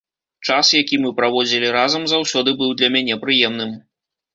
Час, 0.47 0.71
які 0.81 0.99
мы 1.03 1.11
праводзілі 1.21 1.67
разам, 1.77 2.03
заўсёды 2.17 2.59
быў 2.63 2.77
для 2.81 2.95
мяне 2.99 3.23
прыемным. 3.25 3.83